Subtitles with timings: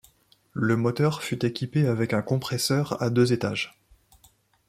[0.53, 3.77] Le moteur fut équipé avec un compresseur à deux étages.